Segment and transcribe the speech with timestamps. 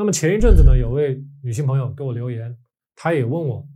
[0.00, 2.56] 那么前一阵子呢，有位女性朋友给我留言，
[2.96, 3.68] 她也问我，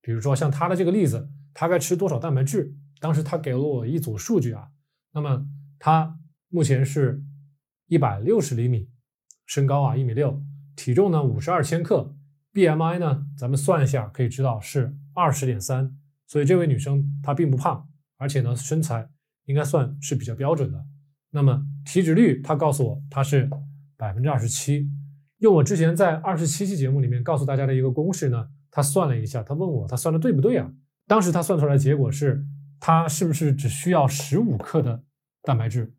[0.00, 2.74] 比如说像她的这个例子，她该吃多少蛋白质？
[2.98, 4.70] 当时她给了我一组数据啊，
[5.12, 5.46] 那么
[5.78, 6.18] 她
[6.48, 7.22] 目前是
[7.88, 8.88] 一百六十厘米，
[9.44, 10.42] 身高啊一米六，
[10.76, 12.16] 体重呢五十二千克
[12.54, 15.94] ，BMI 呢咱们算一下可以知道是二十点三，
[16.26, 17.86] 所以这位女生她并不胖，
[18.16, 19.06] 而且呢身材
[19.44, 20.82] 应该算是比较标准的。
[21.32, 23.50] 那么体脂率她告诉我她是
[23.98, 24.90] 百分之二十七。
[25.38, 30.72] 用我之前在二十七期节目里面告诉大家的一个公式呢，他算了一下，他问我他算的对不对啊？
[31.06, 32.44] 当时他算出来的结果是，
[32.80, 35.02] 他是不是只需要十五克的
[35.42, 35.92] 蛋白质？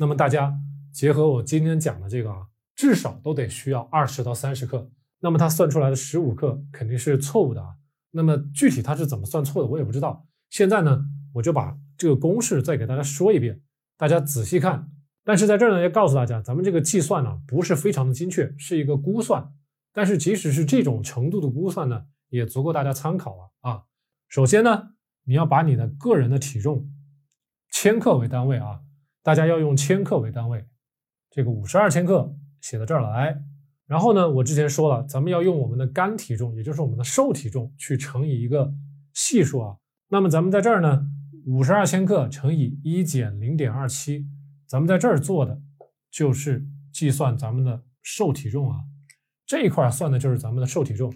[0.00, 0.58] 那么大家
[0.92, 4.90] 结合我今天讲的这个啊，至少都得需要二十到三十克。
[5.20, 7.76] 那么他算出来的十五克肯定是错误的啊。
[8.10, 10.26] 那么具体他是怎么算错的，我也不知道。
[10.50, 13.60] 现在呢，我就把这个公式再给大家说一遍，
[13.96, 14.90] 大家仔细看。
[15.28, 19.46] 但是在这儿呢，要告诉大家，咱们这个计算呢不是非常的精确，是一个估算。
[19.92, 23.82] 但是即使是这种程度的估算呢，也足够大家参考了啊。
[24.30, 24.94] 首先呢，
[25.24, 26.90] 你要把你的个人的体重
[27.70, 28.80] 千克为单位啊，
[29.22, 30.64] 大家要用千克为单位，
[31.28, 33.38] 这个五十二千克写到这儿来。
[33.86, 38.72] 然后呢，我之前说了，咱们要用我们的干体重，也就是我们的瘦体重去乘以一个
[39.12, 39.76] 系数啊。
[40.08, 41.06] 那么咱们在这儿呢，
[41.44, 44.26] 五十二千克乘以一减零点二七。
[44.68, 45.58] 咱们在这儿做的
[46.10, 48.84] 就是计算咱们的瘦体重啊，
[49.46, 51.10] 这一块算的就是咱们的瘦体重，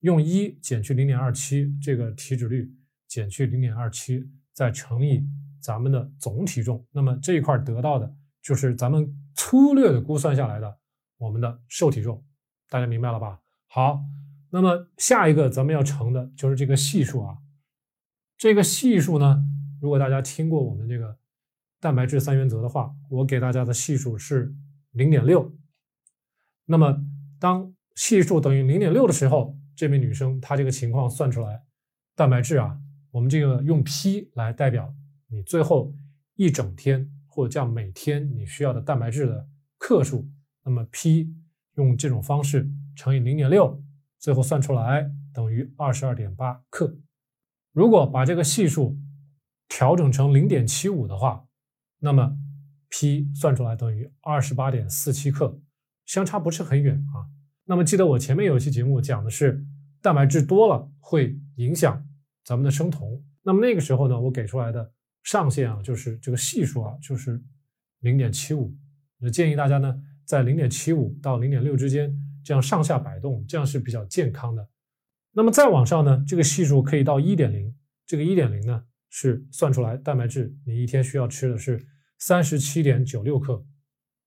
[0.00, 2.72] 用一减去零点二七，这个体脂率
[3.08, 5.28] 减去零点二七，再乘以
[5.60, 10.78] 咱们的总体重，那么这一块得到的就是咱们粗略的估算下来的
[11.16, 12.24] 我们的瘦体重，
[12.70, 13.40] 大家明白了吧？
[13.66, 14.04] 好，
[14.50, 17.38] 那么下一个咱们要乘的就是这个系数啊，
[18.36, 19.44] 这个系数呢，
[19.80, 21.18] 如果大家听过我们这个。
[21.80, 24.54] 蛋白质三原则的话，我给大家的系数是
[24.92, 25.54] 零点六。
[26.64, 27.04] 那么
[27.38, 31.62] 当系数等于零点六的时候，这名女生她这个情况算出来，
[32.14, 32.78] 蛋白质啊，
[33.10, 34.92] 我们这个用 P 来代表
[35.28, 35.94] 你最后
[36.34, 40.28] 一整天或者叫每天你需要的蛋白质的克数。
[40.64, 41.32] 那么 P
[41.76, 43.80] 用这种方式乘以零点六，
[44.18, 46.98] 最后算出来等于二十二点八克。
[47.72, 48.98] 如果把这个系数
[49.68, 51.46] 调整成零点七五的话，
[52.00, 52.36] 那么
[52.88, 55.60] P 算出来等于二十八点四七克，
[56.06, 57.26] 相差不是很远啊。
[57.64, 59.64] 那么记得我前面有一期节目讲的是
[60.00, 62.06] 蛋白质多了会影响
[62.44, 63.22] 咱们的生酮。
[63.42, 64.92] 那么那个时候呢，我给出来的
[65.22, 67.42] 上限啊，就是这个系数啊，就是
[68.00, 68.74] 零点七五。
[69.18, 74.66] 那建议大家呢，在零点七五到零点六之间这样上下摆动，这样是比较健康的。
[75.32, 77.74] 那么再往上呢，这个系数可以到一点零，
[78.06, 78.84] 这个一点零呢。
[79.10, 81.86] 是算出来蛋白质，你一天需要吃的是
[82.18, 83.64] 三十七点九六克，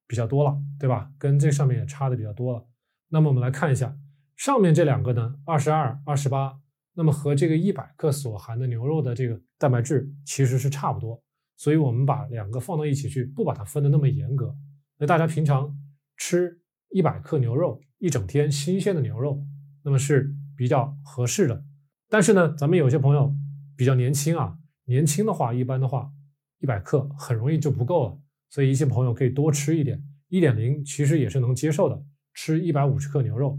[0.07, 1.11] 比较多了，对吧？
[1.17, 2.67] 跟这上面也差的比较多了。
[3.09, 3.97] 那么我们来看一下
[4.35, 6.59] 上面这两个呢，二十二、二十八，
[6.93, 11.21] 那么和这个一百克所含的牛肉的这个蛋白质其实是差不多，
[11.57, 14.55] 所以我们把两个放到一起去，不把它分的那么严格。
[14.97, 15.77] 那大家平常
[16.17, 16.59] 吃
[16.89, 19.45] 一百克牛肉一整天新鲜的牛肉，
[19.83, 21.63] 那么是比较合适的。
[22.09, 23.35] 但是呢，咱们有些朋友
[23.75, 24.57] 比较年轻啊。
[24.91, 26.11] 年轻的话，一般的话，
[26.59, 28.19] 一百克很容易就不够了，
[28.49, 32.03] 所以一些朋友可以多吃一点，一点零其实也是能接受的。
[32.33, 33.57] 吃一百五十克牛肉，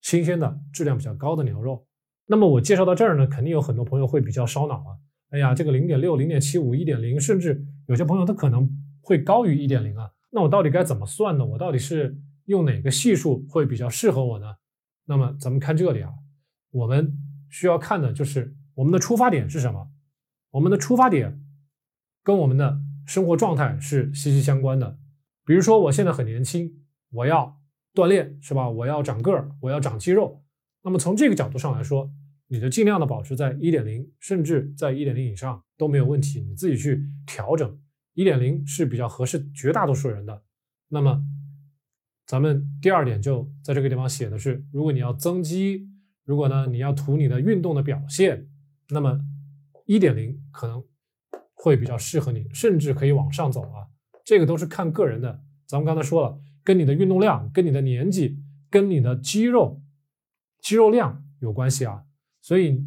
[0.00, 1.86] 新鲜的、质量比较高的牛肉。
[2.24, 4.96] 那么我介绍到这儿呢，肯定有很多朋友会比较烧脑啊。
[5.28, 8.66] 哎呀，这个零点六、零点七五、一点零，甚至有些朋友他可能
[9.02, 10.10] 会高于一点零啊。
[10.30, 11.44] 那我到底该怎么算呢？
[11.44, 14.46] 我到底是用哪个系数会比较适合我呢？
[15.04, 16.10] 那么咱们看这里啊，
[16.70, 17.14] 我们
[17.50, 19.91] 需要看的就是我们的出发点是什么。
[20.52, 21.40] 我们的出发点
[22.22, 24.98] 跟我们的生活状态是息息相关的。
[25.44, 26.72] 比如说，我现在很年轻，
[27.10, 27.60] 我要
[27.94, 28.68] 锻炼，是吧？
[28.68, 30.44] 我要长个儿，我要长肌肉。
[30.82, 32.12] 那么从这个角度上来说，
[32.48, 36.40] 你就尽量的保持在一点零，甚至在一点零以上都没有问题。
[36.42, 37.80] 你自己去调整，
[38.14, 40.42] 一点零是比较合适绝大多数人的。
[40.88, 41.24] 那么，
[42.26, 45.88] 咱们第二点就在这个地方写的是：如果你要增肌，
[46.24, 48.46] 如果呢你要图你的运动的表现，
[48.90, 49.18] 那么。
[49.86, 50.82] 一点零可能
[51.54, 53.86] 会比较适合你，甚至可以往上走啊。
[54.24, 55.40] 这个都是看个人的。
[55.66, 58.38] 咱们刚才说了，跟你的运动量、跟你的年纪、
[58.70, 59.82] 跟你的肌肉
[60.60, 62.04] 肌肉量有关系啊。
[62.40, 62.84] 所以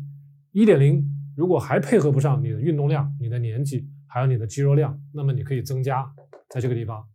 [0.52, 1.04] 一点零
[1.36, 6.10] 如果还配合不上你的运动量、你的年纪还有你的肌肉量，那么你可以增加
[6.50, 7.06] 在这个地方。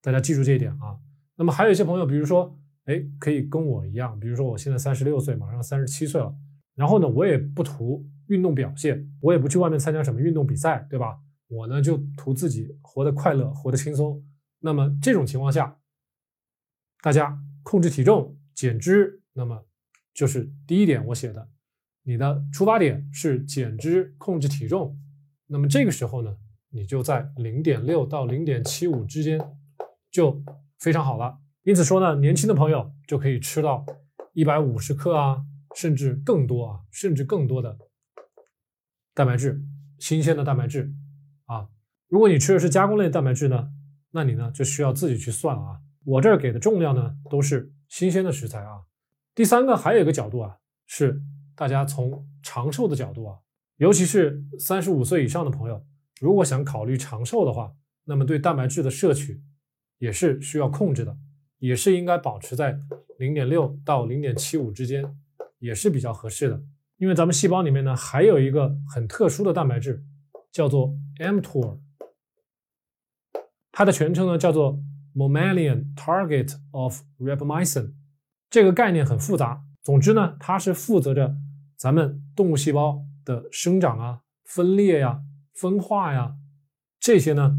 [0.00, 0.96] 大家记住这一点啊。
[1.36, 6.34] 那么还有一些朋友，比如说，哎，可以跟我一样，比如说我现在三十六岁，马上三十七岁了，
[6.74, 8.06] 然后呢，我也不图。
[8.28, 11.18] 运动表现，我也不去外面参加什么运动比赛，对吧？
[11.48, 14.22] 我呢就图自己活得快乐，活得轻松。
[14.60, 15.78] 那么这种情况下，
[17.02, 19.66] 大家控制体重、减脂，那么
[20.12, 21.48] 就是第一点我写的，
[22.02, 24.98] 你的出发点是减脂、控制体重，
[25.46, 26.36] 那么这个时候呢，
[26.70, 29.40] 你就在零点六到零点七五之间
[30.10, 30.42] 就
[30.78, 31.38] 非常好了。
[31.62, 33.86] 因此说呢，年轻的朋友就可以吃到
[34.32, 35.42] 一百五十克啊，
[35.74, 37.78] 甚至更多啊，甚至更多的
[39.18, 39.60] 蛋白质，
[39.98, 40.92] 新鲜的蛋白质
[41.46, 41.66] 啊。
[42.06, 43.68] 如果你吃的是加工类蛋白质呢，
[44.12, 45.80] 那你呢就需要自己去算啊。
[46.04, 48.84] 我这儿给的重量呢都是新鲜的食材啊。
[49.34, 51.20] 第三个还有一个角度啊，是
[51.56, 53.38] 大家从长寿的角度啊，
[53.78, 55.84] 尤其是三十五岁以上的朋友，
[56.20, 57.74] 如果想考虑长寿的话，
[58.04, 59.42] 那么对蛋白质的摄取
[59.98, 61.18] 也是需要控制的。
[61.58, 62.78] 也是应该保持在
[63.18, 65.04] 零点六到零点七五之间，
[65.58, 66.62] 也是比较合适的。
[66.98, 70.04] 因为咱们细胞里面呢，还有一个很特殊的蛋白质，
[70.52, 71.78] 叫做 mTOR，
[73.72, 74.78] 它的全称呢叫做
[75.14, 77.92] Mammalian Target of Rapamycin。
[78.50, 81.36] 这个概念很复杂，总之呢，它是负责着
[81.76, 85.22] 咱们动物细胞的生长啊、分裂呀、
[85.54, 86.36] 分化呀
[87.00, 87.58] 这些呢。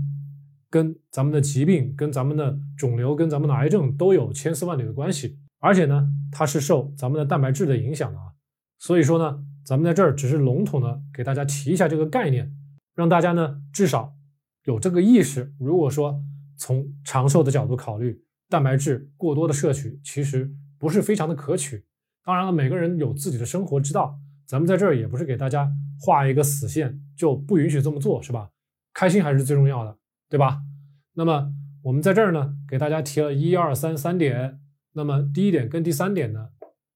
[0.71, 8.25] 跟咱们的疾病、跟咱们的肿瘤、跟咱们的癌症都有千丝万缕的关系，而且呢，它是受咱们的蛋白质的影响的啊。
[8.79, 12.51] 所以说呢，咱们在这儿只是笼统的给大家提一下这个概念，
[12.95, 14.15] 让大家呢至少
[14.63, 15.53] 有这个意识。
[15.59, 16.23] 如果说
[16.57, 21.85] 从长寿的角度考虑，蛋白质过多的摄取其实不是非常的可取。
[22.23, 28.49] 当然了，每个人有自己的生活之道，咱们在这儿也不是给大家画一个死线，就不允许这么做，是吧？
[28.93, 29.95] 开心还是最重要的。
[30.29, 30.61] 对吧？
[31.15, 31.51] 那么
[31.81, 34.59] 我们在这儿呢，给大家提了一二三三点。
[34.93, 36.49] 那么第一点跟第三点呢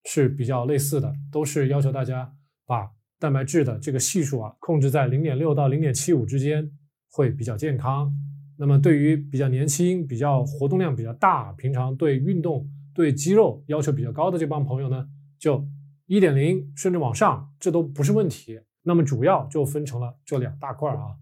[0.05, 2.33] 是比较类似的，都是要求大家
[2.65, 6.69] 把蛋白质的这个系数啊控制在零点六到零点七五之间，
[7.11, 8.13] 会比较健康。
[8.57, 15.07] 那么对于比较年轻、比较活动量比较大、平常对运动、对肌肉要求比较高的这帮朋友呢，
[15.39, 15.67] 就
[16.05, 18.59] 一点零甚至往上，这都不是问题。
[18.83, 21.15] 那么主要就分成了这两大块啊。